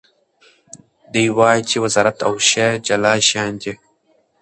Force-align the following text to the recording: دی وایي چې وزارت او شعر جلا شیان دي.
دی 1.13 1.25
وایي 1.37 1.61
چې 1.69 1.75
وزارت 1.83 2.17
او 2.27 2.33
شعر 2.49 2.73
جلا 2.87 3.13
شیان 3.27 3.53
دي. 3.63 3.73